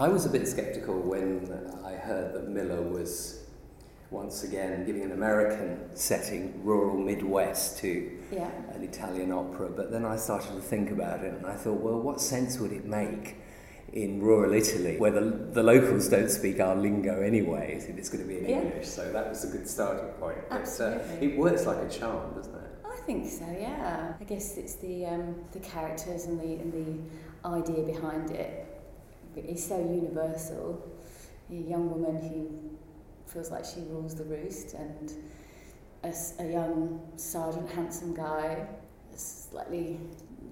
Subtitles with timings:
[0.00, 1.46] I was a bit sceptical when
[1.84, 3.44] I heard that Miller was
[4.10, 8.50] once again giving an American setting, rural Midwest, to Yeah.
[8.72, 9.68] an Italian opera.
[9.68, 12.72] But then I started to think about it and I thought, well, what sense would
[12.72, 13.36] it make
[13.92, 15.20] in rural Italy where the,
[15.52, 17.74] the locals don't speak our lingo anyway?
[17.76, 18.62] If it's going to be in Yeah.
[18.62, 18.88] English.
[18.88, 20.38] So that was a good starting point.
[20.48, 21.26] But, uh, Absolutely.
[21.26, 22.60] it works like a charm, doesn't it?
[22.86, 24.14] I think so, yeah.
[24.18, 28.66] I guess it's the um, the characters and the and the idea behind it.
[29.36, 30.86] is so universal.
[31.50, 32.76] A young woman who
[33.26, 35.12] feels like she rules the roost, and
[36.04, 38.66] a, a young, sergeant, handsome guy,
[39.14, 39.98] slightly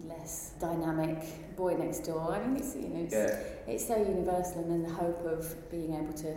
[0.07, 2.33] less dynamic boy next door.
[2.33, 3.39] I mean, it's you know, it's, yeah.
[3.67, 6.35] it's so universal, and then the hope of being able to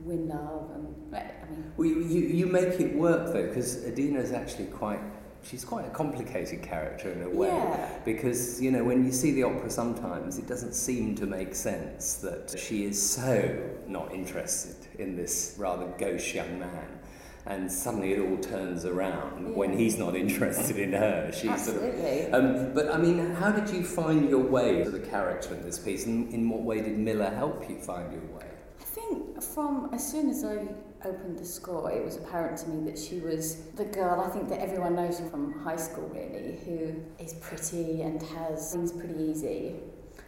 [0.00, 1.72] win love and I mean.
[1.76, 5.00] Well, you you, you make it work though, because Adina is actually quite
[5.42, 7.48] she's quite a complicated character in a way.
[7.48, 7.98] Yeah.
[8.04, 12.14] Because, you know, when you see the opera sometimes, it doesn't seem to make sense
[12.16, 16.98] that she is so not interested in this rather gauche young man.
[17.44, 21.32] And suddenly it all turns around when he's not interested in her.
[21.32, 22.32] She's sort of absolutely.
[22.32, 25.76] um, but I mean, how did you find your way to the character in this
[25.76, 28.46] piece, and in what way did Miller help you find your way?
[28.80, 30.68] I think from as soon as I
[31.04, 34.48] opened the score, it was apparent to me that she was the girl I think
[34.48, 39.76] that everyone knows from high school, really, who is pretty and has things pretty easy.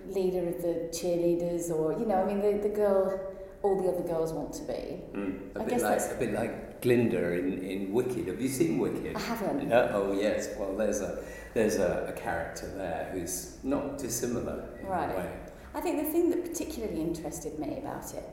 [0.08, 3.20] Leader of the cheerleaders, or, you know, I mean, the, the girl
[3.62, 5.00] all the other girls want to be.
[5.18, 8.28] Mm, a I bit guess like that's- a bit like Glinda in, in Wicked.
[8.28, 9.16] Have you seen Wicked?
[9.16, 9.66] I haven't.
[9.68, 9.88] No?
[9.94, 10.50] Oh yes.
[10.58, 15.10] Well, there's a there's a, a character there who's not dissimilar in Right.
[15.10, 15.32] a way.
[15.74, 18.24] I think the thing that particularly interested me about it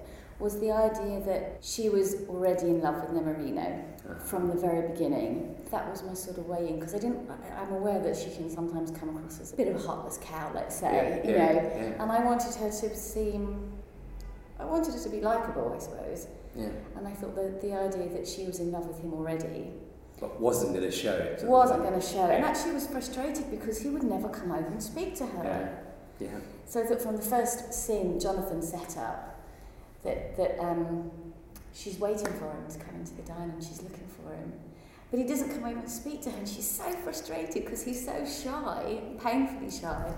[0.41, 3.83] was the idea that she was already in love with Nemorino
[4.25, 5.55] from the very beginning.
[5.71, 7.29] That was my sort of way in because I didn't.
[7.29, 10.19] I- I'm aware that she can sometimes come across as a bit of a heartless
[10.21, 10.91] cow, let's say,
[11.23, 11.53] Yeah, you yeah, know.
[11.61, 12.01] yeah.
[12.03, 13.71] And I wanted her to seem.
[14.59, 16.27] I wanted her to be likable, I suppose.
[16.55, 16.67] Yeah.
[16.97, 19.71] And I thought that the idea that she was in love with him already
[20.19, 21.43] But wasn't going to show it.
[21.45, 22.25] wasn't going to show.
[22.25, 22.35] it.
[22.35, 25.43] And actually was frustrated because he would never come over and speak to her.
[26.19, 26.27] Yeah.
[26.27, 26.39] Yeah.
[26.67, 29.30] So that from the first scene Jonathan set up,
[30.03, 31.11] that, that um,
[31.73, 34.53] she's waiting for him to come into the diner and she's looking for him.
[35.09, 38.03] But he doesn't come over and speak to her and she's so frustrated because he's
[38.05, 40.13] so shy, painfully shy.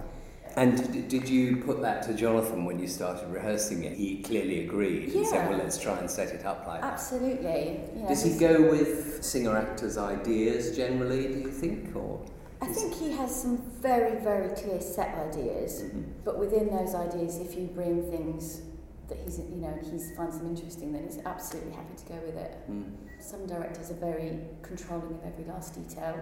[0.56, 3.98] And did you put that to Jonathan when you started rehearsing it?
[3.98, 5.18] He clearly agreed yeah.
[5.18, 7.80] and said, "Well, let's try and set it up like that." Absolutely.
[7.96, 11.28] Know, Does he go with singer actors' ideas generally?
[11.28, 12.24] Do you think, or?
[12.62, 16.04] I think he has some very, very clear set ideas, Mhm.
[16.24, 18.62] but within those ideas, if you bring things
[19.10, 22.36] that he's, you know, he finds them interesting, then he's absolutely happy to go with
[22.36, 22.58] it.
[22.72, 22.92] Mm.
[23.20, 26.16] Some directors are very controlling of every last detail,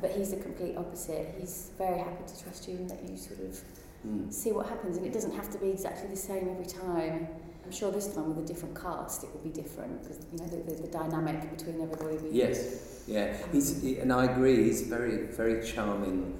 [0.00, 1.34] but he's the complete opposite.
[1.38, 3.60] He's very happy to trust you and let you sort of
[4.06, 4.32] Mm.
[4.32, 7.26] see what happens, and it doesn't have to be exactly the same every time.
[7.64, 10.46] I'm sure this time with a different cast, it will be different because you know
[10.46, 12.16] the, the, the dynamic between everybody.
[12.30, 14.62] Yes, yeah, he's he, and I agree.
[14.62, 16.32] He's very, very charming,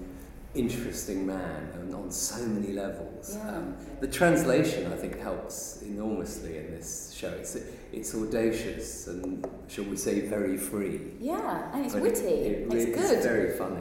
[0.54, 3.36] interesting man, and on so many levels.
[3.36, 3.56] Yeah.
[3.56, 7.28] Um, the translation, I think, helps enormously in this show.
[7.30, 7.56] It's
[7.92, 11.00] it's audacious and, shall we say, very free.
[11.20, 12.20] Yeah, and it's But witty.
[12.26, 13.22] It, it really it's good.
[13.22, 13.80] very funny.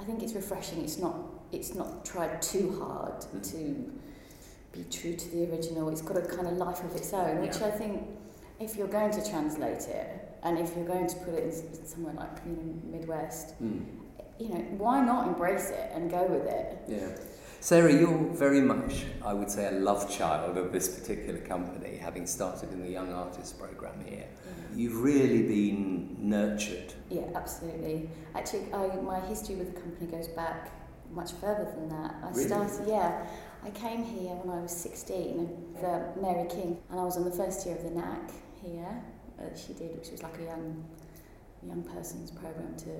[0.00, 0.82] I think it's refreshing.
[0.82, 1.16] It's not
[1.52, 3.50] it's not tried too hard Mm.
[3.52, 3.58] to
[4.72, 5.88] be true to the original.
[5.90, 7.66] It's got a kind of life of its own, which Yeah.
[7.66, 8.02] I think
[8.60, 10.08] if you're going to translate it
[10.42, 13.84] and if you're going to put it in somewhere like you know Midwest, Mm.
[14.40, 16.78] You know why not embrace it and go with it?
[16.88, 17.16] Yeah.
[17.62, 22.26] Sarah, you're very much, I would say, a love child of this particular company, having
[22.26, 24.24] started in the Young Artists Programme here.
[24.74, 26.94] You've really been nurtured.
[27.10, 28.08] Yeah, absolutely.
[28.34, 30.70] Actually, I, my history with the company goes back
[31.12, 32.14] much further than that.
[32.24, 32.44] I Really?
[32.46, 33.26] started, yeah,
[33.62, 37.24] I came here when I was 16 with uh, Mary King, and I was on
[37.24, 38.30] the first year of the NAC
[38.62, 39.02] here.
[39.38, 40.82] Uh, she did, which was like a young,
[41.66, 42.90] young person's program to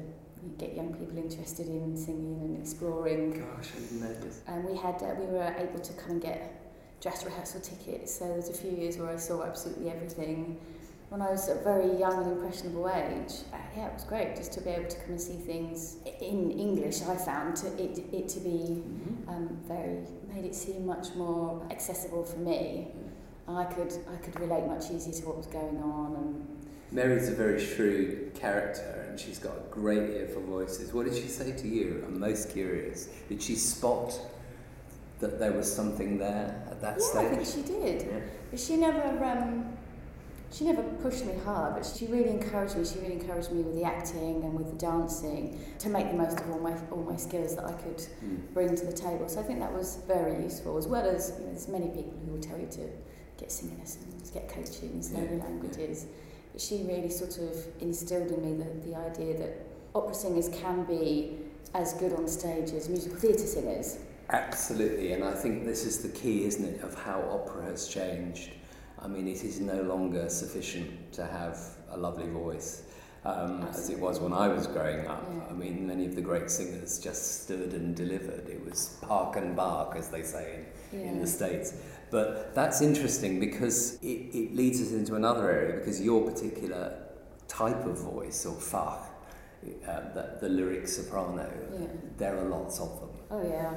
[0.58, 3.30] get young people interested in singing and exploring.
[3.32, 4.40] Gosh, I didn't notice.
[4.46, 6.56] And we had uh, we were able to come and get
[7.00, 8.18] dress rehearsal tickets.
[8.18, 10.58] So there's a few years where I saw absolutely everything.
[11.08, 14.36] When I was at a very young and impressionable age, uh, yeah, it was great
[14.36, 17.02] just to be able to come and see things in English.
[17.02, 19.28] I found to, it it to be mm-hmm.
[19.28, 19.98] um, very
[20.32, 22.88] made it seem much more accessible for me.
[22.88, 23.48] Mm.
[23.48, 26.59] And I could I could relate much easier to what was going on and
[26.92, 30.92] Mary's a very shrewd character and she's got a great ear for voices.
[30.92, 32.02] What did she say to you?
[32.06, 33.08] I'm most curious.
[33.28, 34.18] Did she spot
[35.20, 38.02] that there was something there at that yeah, I think she did.
[38.02, 38.20] Yeah.
[38.50, 39.76] But she never um,
[40.50, 42.84] she never pushed me hard, but she really encouraged me.
[42.84, 46.40] She really encouraged me with the acting and with the dancing to make the most
[46.40, 48.52] of all my all my skills that I could Mm.
[48.54, 49.28] bring to the table.
[49.28, 52.14] So I think that was very useful, as well as you know, there's many people
[52.24, 52.88] who will tell you to
[53.38, 55.44] get singing lessons, get coaching, study Yeah, yeah.
[55.44, 56.06] languages.
[56.06, 60.84] But she really sort of instilled in me the, the idea that opera singers can
[60.84, 61.38] be
[61.74, 63.98] as good on stage as musical theatre singers.
[64.30, 68.50] Absolutely, and I think this is the key, isn't it, of how opera has changed.
[68.98, 71.58] I mean, it is no longer sufficient to have
[71.90, 72.82] a lovely voice.
[73.22, 75.22] Um, as it was when I was growing up.
[75.30, 75.42] Yeah.
[75.50, 78.48] I mean, many of the great singers just stood and delivered.
[78.48, 80.60] It was park and bark, as they say
[80.92, 81.74] in, in the States.
[82.10, 86.96] But that's interesting because it, it leads us into another area because your particular
[87.46, 89.04] type of voice, or fach,
[89.86, 91.46] uh, the, the lyric soprano,
[91.78, 91.86] Yeah.
[92.16, 93.10] there are lots of them.
[93.30, 93.74] Oh yeah.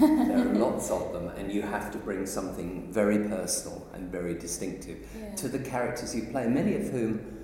[0.00, 4.34] There are lots of them, and you have to bring something very personal and very
[4.34, 5.34] distinctive Yeah.
[5.34, 7.35] to the characters you play, many of whom,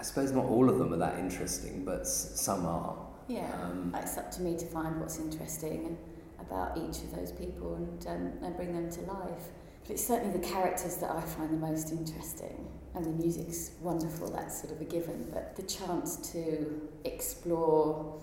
[0.00, 2.96] I suppose not all of them are that interesting, but s- some are.
[3.28, 5.98] Yeah, Um, it's up to me to find what's interesting
[6.40, 9.50] about each of those people and, um, and bring them to life.
[9.82, 12.66] But it's certainly the characters that I find the most interesting.
[12.94, 15.28] And the music's wonderful, that's sort of a given.
[15.32, 18.20] But the chance to explore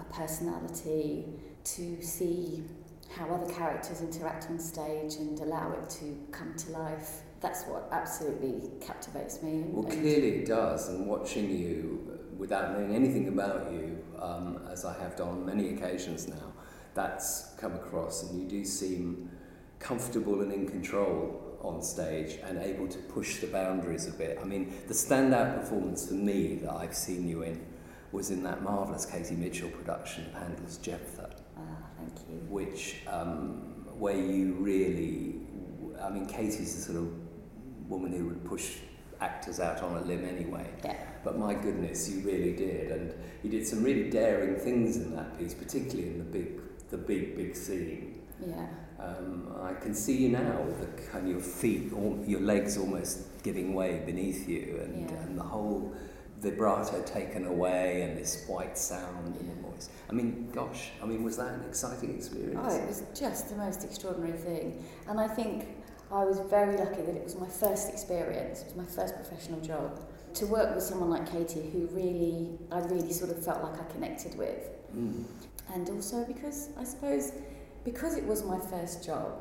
[0.00, 1.26] a personality,
[1.62, 2.64] to see
[3.16, 7.86] how other characters interact on stage and allow it to come to life, that's what
[7.92, 9.64] absolutely captivates me.
[9.68, 14.86] Well, clearly it does, and watching you uh, without knowing anything about you, um, as
[14.86, 16.52] I have done on many occasions now,
[16.94, 19.30] that's come across, and you do seem
[19.78, 24.38] comfortable and in control on stage and able to push the boundaries a bit.
[24.40, 27.60] I mean, the standout performance for me that I've seen you in
[28.12, 31.60] was in that marvellous Katie Mitchell production of Handel's Jephthah Ah,
[31.98, 32.36] thank you.
[32.48, 35.40] which um, where you really,
[36.02, 37.23] I mean, Katie's the sort of
[37.88, 38.76] woman who would push
[39.20, 40.66] actors out on a limb anyway.
[40.84, 40.96] Yeah.
[41.22, 45.38] But my goodness, you really did, and you did some really daring things in that
[45.38, 46.60] piece, particularly in the big,
[46.90, 48.22] the big, big scene.
[48.44, 48.66] Yeah.
[48.98, 51.90] Um, I can see you now the kind of your feet,
[52.26, 55.16] your legs almost giving way beneath you, and, Yeah.
[55.22, 55.94] and the whole
[56.40, 59.88] vibrato taken away, and this white sound in the voice.
[60.10, 62.60] I mean, gosh, I mean, was that an exciting experience?
[62.62, 64.84] Oh, it was just the most extraordinary thing.
[65.08, 65.66] And I think
[66.14, 69.60] I was very lucky that it was my first experience, it was my first professional
[69.60, 70.00] job.
[70.34, 73.84] To work with someone like Katie, who really, I really sort of felt like I
[73.92, 74.70] connected with.
[74.96, 75.24] Mm.
[75.74, 77.32] And also because, I suppose,
[77.84, 79.32] because it was my first job,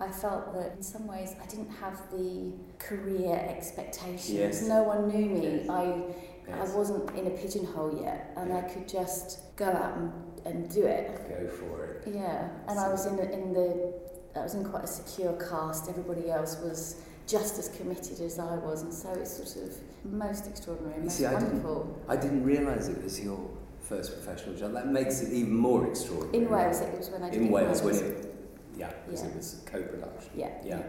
[0.00, 4.30] I felt that in some ways I didn't have the career expectations.
[4.30, 4.62] Yes.
[4.62, 5.58] No one knew me.
[5.58, 5.68] Yes.
[5.68, 6.02] I
[6.48, 6.72] Yes.
[6.72, 10.12] I wasn't in a pigeonhole yet, and I could just go out and,
[10.44, 11.28] and do it.
[11.28, 12.12] Go for it.
[12.12, 13.94] Yeah, and I was in the, in the
[14.34, 15.88] I was in quite a secure cast.
[15.88, 16.96] Everybody else was
[17.26, 21.26] just as committed as I was, and so it's sort of most extraordinary, most see,
[21.26, 21.98] I didn't- wonderful.
[22.08, 23.38] I didn't realise it was your
[23.80, 24.72] first professional job.
[24.72, 26.44] That makes it even more extraordinary.
[26.46, 28.34] In Wales, it was when I did In it Wales, when it,
[28.76, 29.28] yeah, because Yeah.
[29.28, 30.30] it was co-production.
[30.34, 30.82] Yeah, Yeah.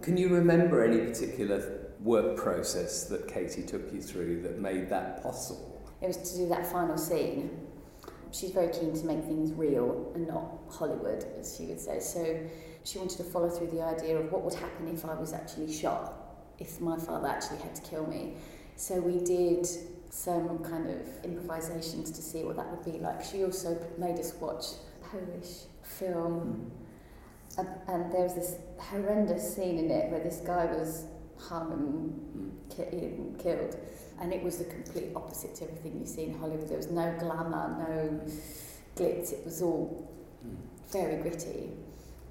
[0.00, 1.60] Can you remember any particular
[2.04, 5.80] work process that Katie took you through that made that possible?
[6.00, 7.50] It was to do that final scene.
[8.30, 11.98] She's very keen to make things real and not Hollywood, as she would say.
[11.98, 12.36] So
[12.88, 15.70] she wanted to follow through the idea of what would happen if I was actually
[15.72, 16.14] shot,
[16.58, 18.34] if my father actually had to kill me.
[18.76, 19.66] So we did
[20.10, 23.22] some kind of improvisations to see what that would be like.
[23.22, 24.64] She also made us watch
[25.02, 26.70] a Polish film,
[27.58, 31.04] and, and there was this horrendous scene in it where this guy was
[31.38, 32.50] hung and Mm.
[32.70, 33.76] ki- killed.
[34.20, 36.68] And it was the complete opposite to everything you see in Hollywood.
[36.68, 38.20] There was no glamour, no
[38.96, 39.32] glitz.
[39.32, 40.08] It was all
[40.46, 40.56] Mm.
[40.90, 41.72] very gritty.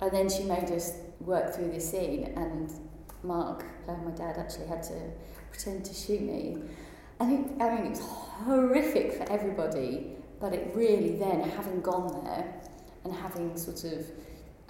[0.01, 2.71] And then she made us work through this scene, and
[3.23, 5.11] Mark, playing my dad, actually had to
[5.49, 6.57] pretend to shoot me.
[7.19, 12.23] And it, I mean, it was horrific for everybody, but it really then, having gone
[12.23, 12.53] there
[13.03, 14.05] and having sort of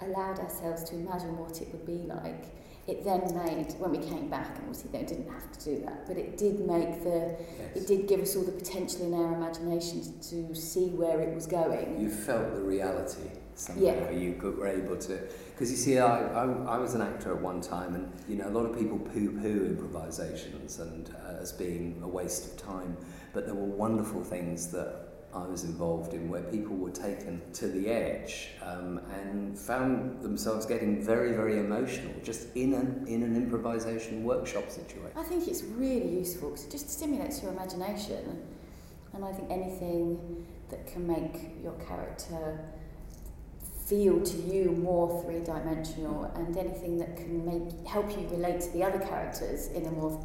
[0.00, 2.46] allowed ourselves to imagine what it would be like,
[2.88, 6.06] it then made when we came back and obviously they didn't have to do that
[6.06, 7.76] but it did make the yes.
[7.76, 11.46] it did give us all the potential in our imaginations to see where it was
[11.46, 14.10] going you felt the reality somehow yeah.
[14.10, 17.60] you were able to because you see I, I, I was an actor at one
[17.60, 22.08] time and you know a lot of people poo-poo improvisations and uh, as being a
[22.08, 22.96] waste of time
[23.34, 27.68] but there were wonderful things that I was involved in where people were taken to
[27.68, 33.36] the edge um, and found themselves getting very, very emotional just in an, in an
[33.36, 35.12] improvisation workshop situation.
[35.16, 38.42] I think it's really useful because it just stimulates your imagination.
[39.12, 42.60] And I think anything that can make your character
[43.86, 48.70] feel to you more three dimensional and anything that can make help you relate to
[48.72, 50.22] the other characters in a more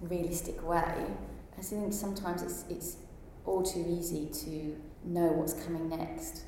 [0.00, 1.06] realistic way.
[1.58, 2.96] I think sometimes it's it's
[3.48, 6.42] all too easy to know what's coming next.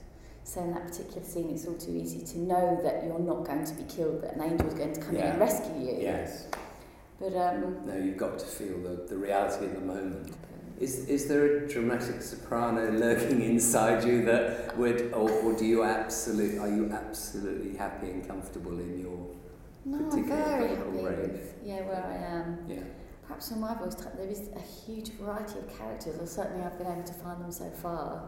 [0.44, 3.64] So in that particular scene, it's all too easy to know that you're not going
[3.64, 5.98] to be killed, that an angel is going to come in and rescue you.
[6.00, 6.48] Yes.
[7.20, 10.34] But um, No, you've got to feel the, the reality of the moment.
[10.80, 15.84] Is, is there a dramatic soprano lurking inside you that would, or, or do you
[15.84, 19.26] absolutely, are you absolutely happy and comfortable in your,
[19.84, 21.32] no, I'm Particular very happy range.
[21.32, 22.58] with yeah where I am.
[22.68, 22.80] yeah?
[23.30, 26.76] Perhaps in my voice type, there is a huge variety of characters, or certainly I've
[26.76, 28.24] been able to find them so far.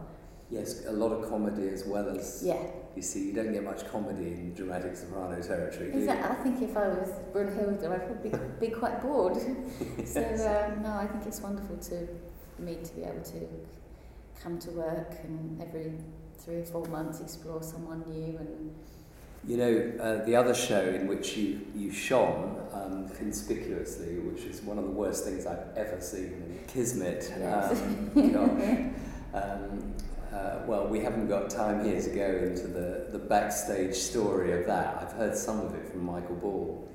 [0.48, 2.62] Yes, a lot of comedy as well as, Yeah,
[2.94, 6.30] you see, you don't get much comedy in dramatic soprano territory, exactly.
[6.30, 9.38] I think if I was Brunhilde, I'd probably be quite bored.
[10.06, 12.06] So um, no, I think it's wonderful to
[12.54, 13.48] for me to be able to
[14.40, 15.94] come to work and every
[16.38, 18.72] three or four months explore someone new and
[19.46, 24.62] You know, uh, the other show in which you, you shone um, conspicuously, which is
[24.62, 27.32] one of the worst things I've ever seen, Kismet.
[27.42, 28.94] Um.
[29.34, 29.94] Um,
[30.32, 34.66] uh, well, we haven't got time here to go into the, the backstage story of
[34.66, 34.98] that.
[35.02, 36.88] I've heard some of it from Michael Ball.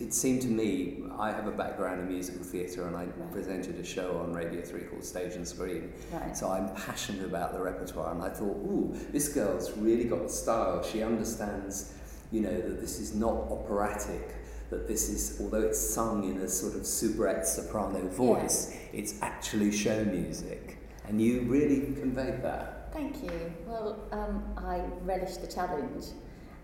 [0.00, 3.32] It, seemed to me, I have a background in musical theatre and I Right.
[3.32, 5.92] presented a show on Radio 3 called Stage and Screen.
[6.12, 6.36] right.
[6.36, 10.28] So I'm passionate about the repertoire, and I thought, ooh, this girl's really got the
[10.28, 10.82] style.
[10.82, 11.94] She understands,
[12.32, 14.34] you know, that this is not operatic.
[14.70, 19.70] That this is, although it's sung in a sort of soubrette soprano voice, it's actually
[19.70, 22.92] show music, and you really conveyed that.
[22.92, 23.52] Thank you.
[23.66, 26.06] Well, um, I relish the challenge,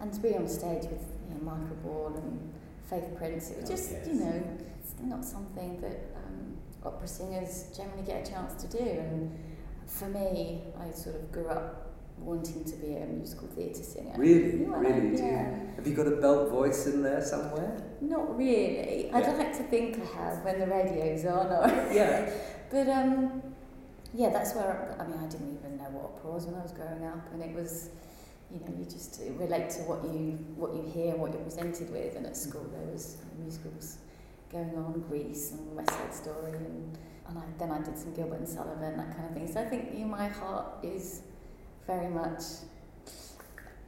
[0.00, 2.52] and to be on stage with you know, Michael Ball and
[2.88, 4.06] Faith Prince, it was Oh, just yes.
[4.06, 4.42] you know
[4.80, 8.84] it's not something that um, opera singers generally get a chance to do.
[8.84, 9.38] And
[9.86, 14.12] for me, I sort of grew up wanting to be a musical theatre singer.
[14.16, 15.46] Really, Yeah, really, do you?
[15.76, 17.82] Have you got a belt voice in there somewhere?
[18.00, 19.10] Not really.
[19.12, 21.46] I'd like to think I have when the radio's on.
[21.46, 22.30] Or Yeah.
[22.70, 23.42] But um,
[24.14, 26.72] yeah, that's where I mean I didn't even know what opera was when I was
[26.72, 27.90] growing up, and it was,
[28.52, 32.16] you know, you just relate to what you what you hear, what you're presented with,
[32.16, 33.98] and at school there was musicals
[34.50, 38.40] going on, Grease and West Side Story, and and I, then I did some Gilbert
[38.40, 39.50] and Sullivan, that kind of thing.
[39.50, 41.22] So I think you my heart is
[41.86, 42.42] very much.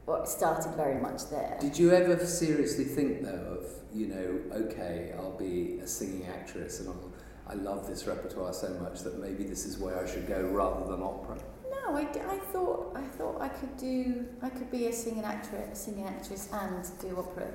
[0.05, 1.57] Well, it started very much there.
[1.59, 6.79] Did you ever seriously think though of you know okay I'll be a singing actress
[6.79, 7.11] and I'll,
[7.47, 10.89] I love this repertoire so much that maybe this is where I should go rather
[10.91, 11.37] than opera?
[11.85, 15.71] No, I, I thought I thought I could do I could be a singing actress,
[15.71, 17.47] a singing actress, and do opera.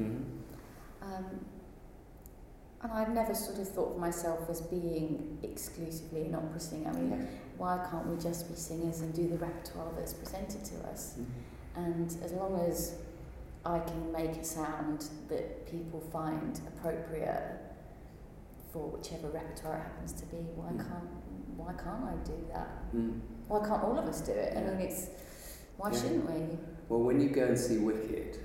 [0.00, 0.22] Mm-hmm.
[1.02, 1.24] Um,
[2.82, 6.90] and I've never sort of thought of myself as being exclusively an opera singer.
[6.90, 10.88] I mean, why can't we just be singers and do the repertoire that's presented to
[10.88, 11.16] us?
[11.76, 12.96] And as long as
[13.64, 17.60] I can make a sound that people find appropriate
[18.72, 20.78] for whichever repertoire it happens to be, why Mm.
[20.78, 21.08] can't
[21.56, 22.68] why can't I do that?
[22.96, 23.20] Mm.
[23.52, 24.56] Why can't all of us do it?
[24.56, 25.08] I mean, it's
[25.76, 25.98] why Yeah.
[26.00, 26.56] shouldn't we?
[26.88, 28.38] Well, when you go and see Wicked,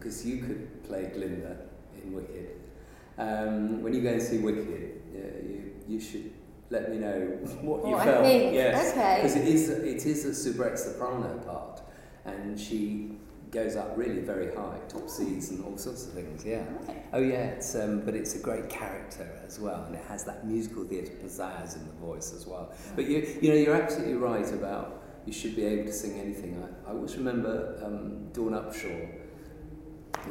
[0.00, 1.56] because you could play Glinda
[2.02, 2.48] in Wicked,
[3.18, 6.32] um, when you go and see Wicked, uh, you, you should
[6.70, 7.20] let me know
[7.62, 8.24] what you I felt.
[8.24, 9.14] think, Yes, okay.
[9.22, 11.82] because it is it is a soubrette soprano part,
[12.24, 13.18] and she
[13.50, 16.44] goes up really very high, top C's and all sorts of things.
[16.44, 16.64] Yeah.
[16.82, 17.02] Okay.
[17.12, 20.46] Oh yeah, it's um, but it's a great character as well, and it has that
[20.46, 22.72] musical theatre pizzazz in the voice as well.
[22.94, 26.62] But you, you know, you're absolutely right about you should be able to sing anything.
[26.86, 29.08] I, I always remember um, Dawn Upshaw,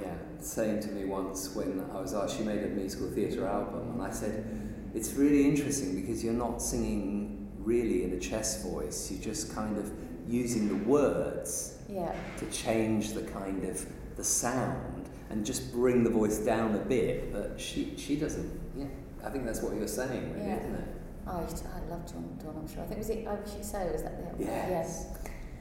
[0.01, 3.91] yeah, saying to me once when I was asked, she made a musical theatre album,
[3.91, 9.12] and I said, it's really interesting because you're not singing really in a chest voice.
[9.12, 9.91] You're just kind of
[10.27, 12.13] using the words Yeah.
[12.38, 17.32] to change the kind of the sound and just bring the voice down a bit.
[17.34, 18.50] But she she doesn't.
[18.77, 18.86] Yeah,
[19.24, 20.60] I think that's what you're saying, really, Yeah.
[20.60, 20.88] isn't it?
[21.27, 22.84] Oh, I, used to, I love John Dawn I'm sure.
[22.84, 25.08] I think was it I Wish It So, was that the Yes.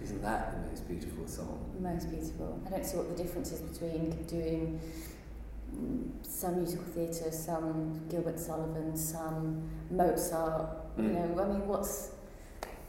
[0.03, 1.65] Isn't that the most beautiful song?
[1.81, 2.61] Most beautiful.
[2.67, 4.79] I don't see what the difference is between doing
[6.23, 10.69] some musical theatre, some Gilbert Sullivan, some Mozart.
[10.99, 11.35] You Mm.
[11.37, 12.11] know, I mean, what's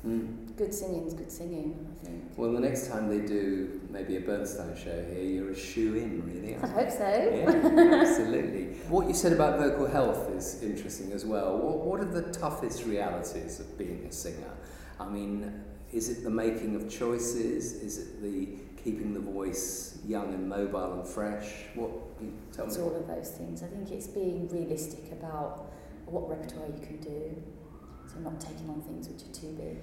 [0.05, 0.55] Mm.
[0.55, 2.23] good singing is good singing, I think.
[2.37, 6.23] Well, the next time they do maybe a Bernstein show here, you're a shoe in,
[6.25, 6.55] really.
[6.55, 7.07] I hope so.
[7.33, 8.63] Yeah, absolutely.
[8.89, 11.57] What you said about vocal health is interesting as well.
[11.57, 14.51] What, what are the toughest realities of being a singer?
[14.99, 17.73] I mean, is it the making of choices?
[17.73, 18.49] Is it the
[18.83, 21.47] keeping the voice young and mobile and fresh?
[21.73, 21.89] What
[22.21, 22.83] you tell It's me?
[22.83, 23.63] all of those things.
[23.63, 25.65] I think it's being realistic about
[26.05, 27.41] what repertoire you can do,
[28.07, 29.77] so not taking on things which are too big.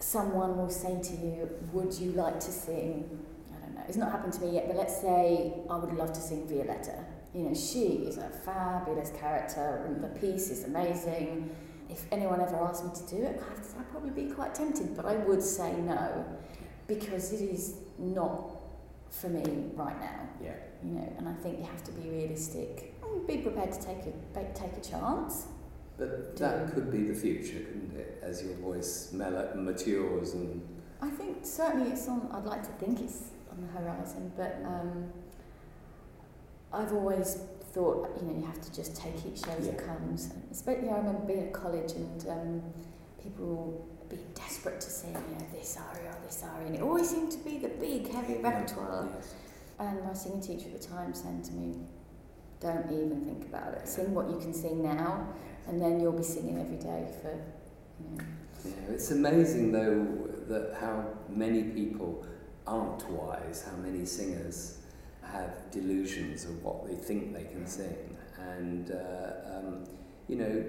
[0.00, 3.82] Someone will say to you, "Would you like to sing?" I don't know.
[3.88, 7.04] It's not happened to me yet, but let's say I would love to sing Violetta.
[7.34, 11.50] You know, she is a fabulous character, and the piece is amazing.
[11.90, 15.16] If anyone ever asked me to do it, I'd, probably be quite tempted, but I
[15.16, 16.24] would say no
[16.86, 18.50] because it is not
[19.10, 20.28] for me right now.
[20.42, 20.54] Yeah.
[20.84, 23.98] You know, and I think you have to be realistic and be prepared to take
[24.06, 25.46] a take a chance.
[25.98, 28.20] But that could be the future, couldn't it?
[28.22, 30.62] As your voice matures and.
[31.00, 32.28] I think certainly it's on.
[32.32, 35.12] I'd like to think it's on the horizon, but um,
[36.72, 37.38] I've always
[37.72, 39.72] thought you know you have to just take each show as Yeah.
[39.72, 40.30] it comes.
[40.50, 42.62] Especially, I remember being at college and um,
[43.22, 47.08] people being desperate to sing, you know, this aria or this aria, and it always
[47.10, 49.08] seemed to be the big, heavy repertoire.
[49.16, 49.34] Yes.
[49.80, 51.76] And my singing teacher at the time said to me,
[52.60, 53.86] "Don't even think about it.
[53.86, 55.28] Sing what you can sing now,
[55.68, 57.30] and then you'll be singing every day for."
[58.00, 58.24] You know.
[58.64, 60.06] Yeah, it's amazing though
[60.48, 62.24] that how many people
[62.66, 64.78] aren't wise, how many singers
[65.22, 68.16] have delusions of what they think they can sing.
[68.38, 69.84] And, uh, um,
[70.26, 70.64] you know,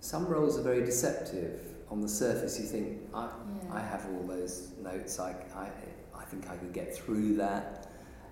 [0.00, 1.60] some roles are very deceptive.
[1.90, 3.28] On the surface, you think, I,
[3.64, 3.74] Yeah.
[3.74, 5.68] I have all those notes, I, I,
[6.18, 7.88] I think I can get through that.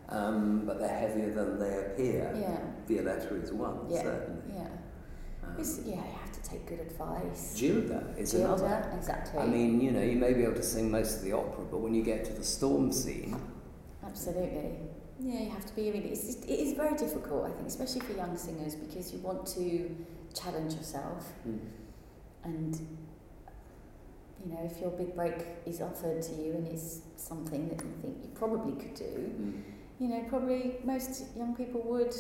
[0.09, 2.35] Um, but they're heavier than they appear.
[2.39, 2.59] Yeah.
[2.87, 4.03] Violetta is one, Yeah.
[4.03, 4.43] certainly.
[4.55, 4.69] Yeah.
[5.43, 7.55] Um, It's, yeah, you have to take good advice.
[7.59, 8.91] Gilda is another.
[8.97, 9.41] Exactly.
[9.41, 11.79] I mean, you know, you may be able to sing most of the opera, but
[11.79, 13.37] when you get to the storm scene,
[14.05, 14.73] Absolutely.
[15.21, 16.09] Yeah, you have to be really.
[16.11, 19.47] It's just, it is very difficult, I think, especially for young singers, because you want
[19.59, 19.95] to
[20.35, 21.33] challenge yourself,
[22.45, 22.75] and
[24.45, 25.35] you know, if your big break
[25.67, 29.33] is offered to you and it's something that you think you probably could do,
[30.01, 32.15] you know, probably most young people would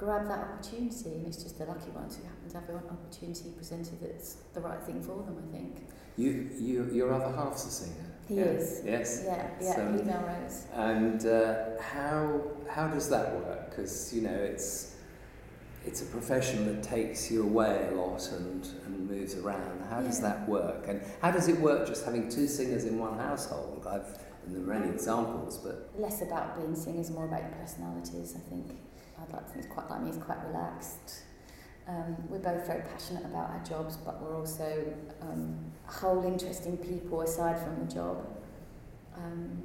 [0.00, 3.50] grab that opportunity, and it's just the lucky ones who happen to have an opportunity
[3.54, 5.36] presented that's the right thing for them.
[5.46, 5.86] I think.
[6.16, 8.06] you, you, your other half's a singer.
[8.26, 8.44] He yeah.
[8.44, 8.82] is.
[8.82, 9.22] Yes.
[9.26, 10.66] Yeah, yeah, So- Leigh Melrose.
[10.72, 13.68] And uh, how how does that work?
[13.68, 14.96] Because you know, it's
[15.84, 19.82] it's a profession that takes you away a lot and, and moves around.
[19.90, 20.86] How does that work?
[20.88, 23.86] And how does it work just having two singers in one household?
[23.86, 28.34] I've and there are many examples, but less about being singers, more about your personalities.
[28.34, 28.78] I think
[29.22, 30.12] I'd like to think it's quite like me.
[30.12, 31.22] He's quite relaxed.
[31.88, 37.22] Um, we're both very passionate about our jobs, but we're also um, whole interesting people
[37.22, 38.26] aside from the job.
[39.16, 39.62] Um,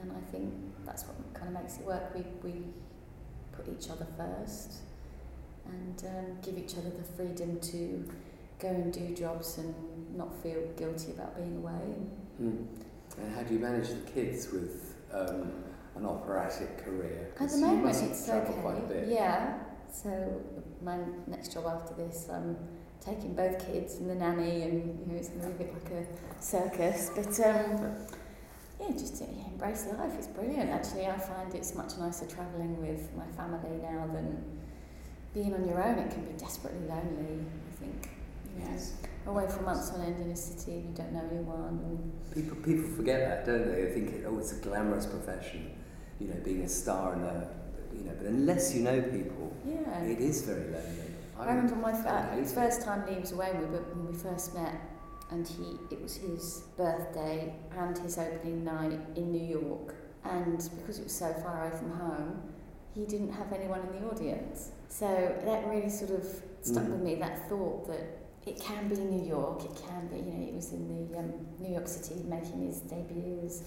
[0.00, 0.52] and I think
[0.86, 2.14] that's what kind of makes it work.
[2.14, 2.62] We we
[3.52, 4.74] put each other first
[5.66, 8.08] and um, give each other the freedom to
[8.58, 9.74] go and do jobs and
[10.16, 11.72] not feel guilty about being away.
[12.38, 12.64] Hmm.
[13.18, 15.52] and how do you manage the kids with um,
[15.96, 17.32] an operatic career?
[17.40, 18.52] At the moment, it's okay.
[18.60, 19.08] quite a bit.
[19.08, 19.58] Yeah.
[19.92, 20.42] So
[20.82, 22.56] my next job after this, I'm
[23.00, 25.74] taking both kids and the nanny, and you know it's going to be a bit
[25.74, 27.10] like a circus.
[27.14, 27.94] But um,
[28.80, 30.12] yeah, just yeah, embrace life.
[30.18, 30.70] It's brilliant.
[30.70, 34.42] Actually, I find it's much nicer travelling with my family now than
[35.32, 35.98] being on your own.
[35.98, 37.44] It can be desperately lonely.
[37.44, 38.08] I think.
[38.58, 38.92] You know, Yes.
[39.26, 41.80] Away for months on end in a city and you don't know anyone.
[41.82, 43.82] And People people forget that, don't they?
[43.84, 45.70] They think oh, it's a glamorous profession,
[46.20, 47.48] you know, being a star and a,
[47.96, 48.12] you know.
[48.16, 50.00] But unless you know people, yeah.
[50.02, 51.00] it is very lonely.
[51.38, 52.46] I remember my I uh, it.
[52.48, 54.74] first time Leigh was away when we, when we first met,
[55.30, 60.98] and he it was his birthday and his opening night in New York, and because
[60.98, 62.42] it was so far away from home,
[62.94, 64.70] he didn't have anyone in the audience.
[64.88, 65.06] So
[65.44, 66.24] that really sort of
[66.62, 66.90] stuck Mm.
[66.92, 67.14] with me.
[67.16, 68.04] That thought that
[68.46, 70.18] it can be New York, it can be.
[70.18, 73.64] You know, it was in the um, New York City making his debut as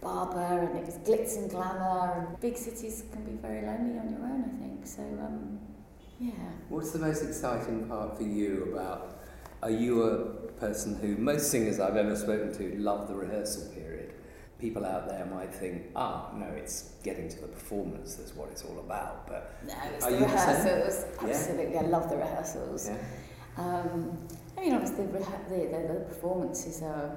[0.00, 2.26] Barber, and it was glitz and glamour.
[2.28, 4.86] And big cities can be very lonely on your own, I think.
[4.86, 5.58] So um,
[6.20, 6.32] yeah.
[6.68, 9.20] What's the most exciting part for you about?
[9.62, 10.24] Are you a
[10.60, 14.12] person who most singers I've ever spoken to love the rehearsal period?
[14.60, 18.16] People out there might think, ah, no, it's getting to the performance.
[18.16, 19.28] That's what it's all about.
[19.28, 21.06] But No, it's Are the you the rehearsals.
[21.22, 21.28] Yeah.
[21.28, 22.88] Absolutely, I love the rehearsals.
[22.88, 22.96] yeah,
[23.56, 24.18] Um,
[24.56, 27.16] I mean, obviously, the, the, the, performances are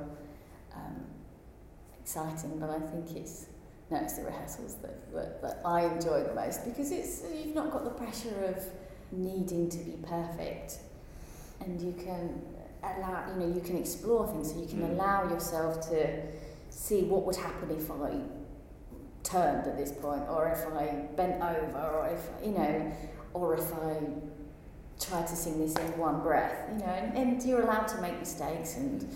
[2.01, 3.45] exciting, but I think it's
[3.89, 7.71] no, it's the rehearsals that, that, that I enjoy the most because it's you've not
[7.71, 8.63] got the pressure of
[9.11, 10.77] needing to be perfect,
[11.59, 12.41] and you can
[12.83, 14.91] allow you know you can explore things, so you can Mm.
[14.91, 16.21] allow yourself to
[16.69, 18.11] see what would happen if I
[19.23, 22.91] turned at this point, or if I bent over, or if you know,
[23.33, 23.97] or if I
[24.99, 28.17] tried to sing this in one breath, you know, and, and you're allowed to make
[28.19, 29.15] mistakes and.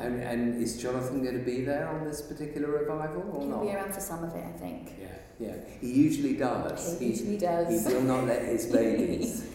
[0.00, 3.62] And and is Jonathan going to be there on this particular revival or He'll not?
[3.62, 4.92] be around for some of it, I think.
[5.00, 5.54] Yeah, yeah.
[5.80, 6.98] He usually does.
[6.98, 7.86] He usually does.
[7.86, 9.46] He will not let his babies,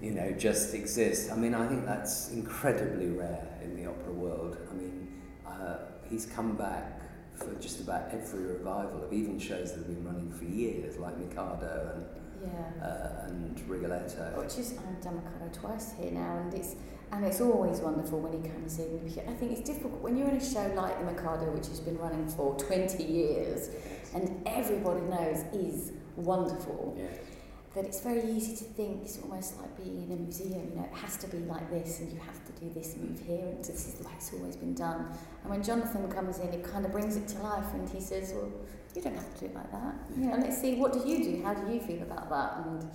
[0.00, 1.30] you know, just exist.
[1.30, 4.56] I mean, I think that's incredibly rare in the opera world.
[4.70, 5.08] I mean,
[5.46, 5.78] uh,
[6.08, 7.00] he's come back
[7.34, 11.16] for just about every revival of even shows that have been running for years, like
[11.18, 12.04] Mikado and
[12.42, 12.86] Yeah.
[12.86, 14.24] uh, and Rigoletto.
[14.40, 16.74] Which is I've done Mikado twice here now, and it's
[17.10, 19.00] And it's always wonderful when he comes in.
[19.28, 21.96] I think it's difficult when you're in a show like The Mikado, which has been
[21.98, 23.70] running for 20 years
[24.14, 27.06] and everybody knows is wonderful, yeah.
[27.74, 30.68] that it's very easy to think it's almost like being in a museum.
[30.70, 33.20] You know, it has to be like this and you have to do this move
[33.26, 35.06] here and this is the way it's always been done.
[35.42, 38.32] And when Jonathan comes in, it kind of brings it to life and he says,
[38.34, 38.50] well,
[38.94, 39.94] you don't have to do it like that.
[40.16, 41.42] You know, let's see, what do you do?
[41.42, 42.66] How do you feel about that?
[42.66, 42.90] And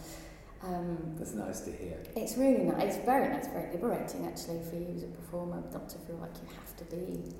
[0.64, 2.02] um, That's nice to hear.
[2.16, 2.96] it's really nice.
[2.96, 6.32] It's very nice, very liberating actually for you as a performer, not to feel like
[6.42, 7.36] you have to be.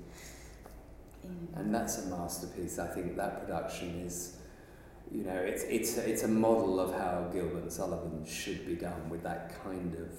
[1.54, 2.78] And that's a masterpiece.
[2.78, 4.36] I think that production is,
[5.10, 8.74] you know, it's it's a, it's a model of how Gilbert and Sullivan should be
[8.74, 10.10] done with that kind of,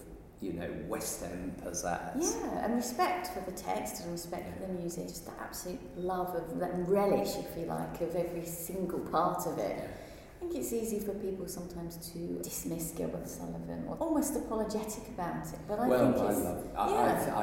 [0.41, 2.37] you know, West End pizzazz.
[2.41, 6.33] yeah, and respect for the text and respect for the music, just the absolute love
[6.35, 9.77] of that relish, if you like, of every single part of it.
[9.77, 10.04] I
[10.47, 15.59] think it's easy for people sometimes to dismiss Gilbert Sullivan or almost apologetic about it,
[15.67, 16.71] but I well, think I it's love it.
[16.77, 17.35] I, yeah.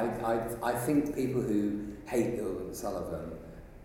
[0.63, 3.31] I, I, I think people who hate Gilbert Sullivan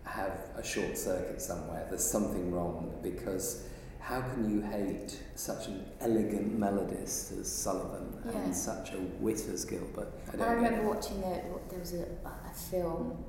[0.05, 1.85] have a short circuit somewhere.
[1.89, 3.63] There's something wrong because
[3.99, 8.39] how can you hate such an elegant melodist as Sullivan Yeah.
[8.39, 10.07] and such a wit as Gilbert?
[10.39, 13.23] I I remember watching a, there was a, a film,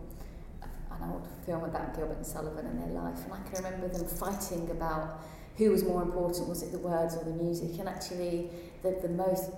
[0.62, 4.06] an old film about Gilbert and Sullivan and their life, and I can remember them
[4.06, 5.20] fighting about
[5.60, 7.78] who was more important, was it the words or the music?
[7.78, 8.48] And actually,
[8.82, 9.50] the, the most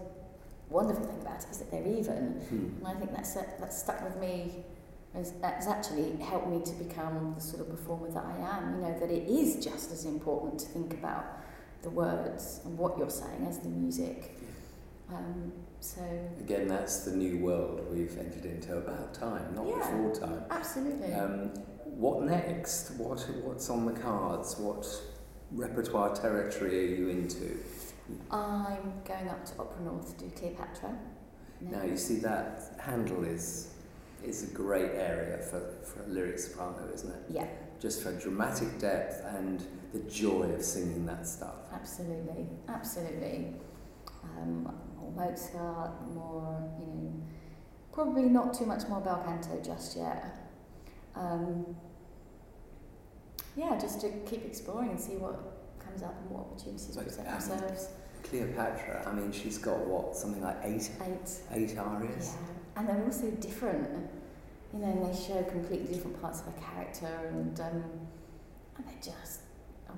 [0.68, 2.42] wonderful thing about it is that they're even.
[2.50, 2.84] Hmm.
[2.84, 4.64] And I think that's, that's stuck with me,
[5.14, 8.74] has actually helped me to become the sort of performer that I am.
[8.74, 11.24] You know, that it is just as important to think about
[11.82, 14.36] the words and what you're saying as the music.
[15.08, 16.00] Um, so,
[16.40, 19.76] Again, that's the new world we've entered into about time, not Yeah.
[19.78, 20.44] before time.
[20.50, 21.12] absolutely.
[21.12, 21.50] Um,
[21.96, 22.90] what next?
[22.92, 24.58] What what's on the cards?
[24.58, 24.84] What
[25.54, 27.58] repertoire territory are you into?
[28.30, 30.96] I'm going up to Opera North to do Cleopatra.
[31.60, 33.68] Now you see that Handel is
[34.24, 37.22] is a great area for, for a lyric soprano, isn't it?
[37.28, 37.46] Yeah,
[37.80, 41.56] Just for dramatic depth and the joy of singing that stuff.
[41.74, 43.54] absolutely, absolutely.
[44.22, 44.62] Um,
[44.96, 47.12] more Mozart, more, you know,
[47.92, 50.36] probably not too much more bel canto just yet.
[51.16, 51.74] Um,
[53.56, 55.36] yeah, just to keep exploring and see what
[55.78, 57.88] comes up and what opportunities But, present um, themselves.
[58.22, 61.30] Cleopatra, I mean, she's got what something like eight Eight.
[61.52, 62.36] eight arias.
[62.36, 64.08] Yeah, and they're also different.
[64.72, 67.82] You know, and they show completely different parts of her character, and um,
[68.78, 69.40] and they just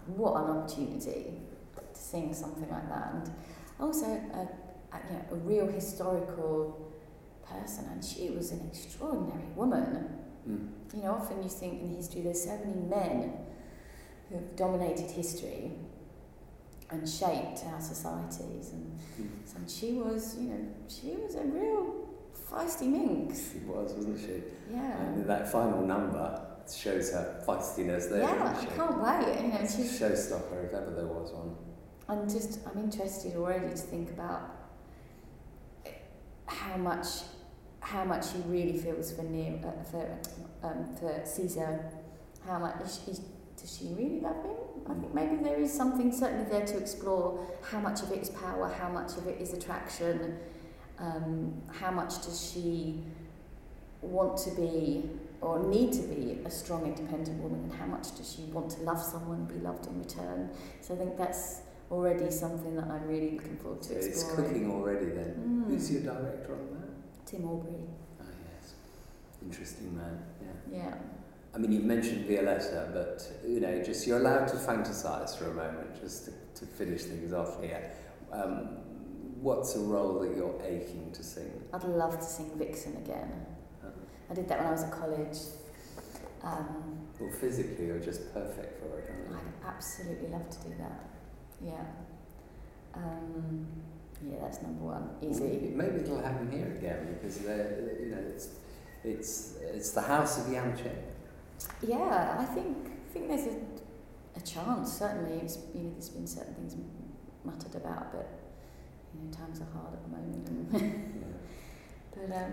[0.06, 1.38] what an opportunity
[1.76, 3.30] to sing something like that, and
[3.78, 4.48] also a,
[4.96, 6.90] a you know a real historical
[7.48, 10.08] person, and she was an extraordinary woman.
[10.48, 10.68] Mm.
[10.92, 13.32] You know, often you think in history there's so many men
[14.28, 15.72] who have dominated history
[16.90, 19.28] and shaped our societies, and Mm.
[19.44, 22.08] so she was, you know, she was a real
[22.50, 23.52] feisty minx.
[23.52, 24.42] She was, wasn't she?
[24.70, 25.00] Yeah.
[25.00, 28.20] And that final number shows her feistiness there.
[28.22, 29.42] yeah, I can't wait.
[29.42, 31.56] You know, she's, showstopper if ever there was one.
[32.08, 34.42] I'm just, I'm interested already to think about
[36.46, 37.06] how much,
[37.84, 40.18] how much she really feels for Nero, uh, for,
[40.62, 41.84] um, for Caesar.
[42.46, 43.20] How much is she, is,
[43.60, 44.56] does she really love him?
[44.88, 47.46] I think maybe there is something certainly there to explore.
[47.62, 48.68] How much of it is power?
[48.68, 50.38] How much of it is attraction?
[50.98, 53.02] Um, how much does she
[54.00, 55.08] want to be
[55.40, 58.80] or need to be a strong, independent woman, and how much does she want to
[58.82, 60.48] love someone and be loved in return?
[60.80, 64.52] So I think that's already something that I'm really looking forward to So it's exploring.
[64.52, 65.64] cooking already then.
[65.66, 65.70] Mm.
[65.70, 66.73] Who's your director on that?
[67.34, 67.80] Tim Albery.
[68.20, 68.74] Ah, yes.
[69.42, 70.78] Interesting man, yeah.
[70.84, 70.94] Yeah.
[71.54, 75.54] I mean, you mentioned Violetta, but, you know, just you're allowed to fantasize for a
[75.54, 77.90] moment, just to, to finish things off here.
[78.32, 78.78] Um,
[79.40, 81.50] what's a role that you're aching to sing?
[81.72, 83.46] I'd love to sing Vixen again.
[83.82, 83.90] Huh?
[84.30, 85.38] I did that when I was at college.
[86.42, 89.36] Um, Well, physically, you're just perfect for it, aren't you?
[89.36, 91.04] I'd absolutely love to do that.
[91.64, 91.84] Yeah.
[92.94, 93.66] Um,
[94.28, 95.10] yeah, that's number one.
[95.22, 95.72] Easy.
[95.74, 98.48] Maybe it'll happen here again because you know it's
[99.04, 100.96] it's it's the house of Janáček.
[101.82, 103.56] Yeah, I think I think there's a,
[104.36, 104.92] a chance.
[104.98, 106.76] Certainly, it's you know there's been certain things
[107.44, 108.28] muttered about, but
[109.14, 110.68] you know times are hard at the moment.
[110.72, 110.90] Yeah.
[112.28, 112.52] but um,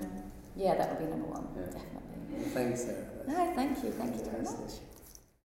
[0.56, 1.66] yeah, that would be number one, Yeah.
[1.66, 2.52] definitely.
[2.54, 3.06] Thanks, Sarah.
[3.28, 4.72] No, thank you, thank you very much.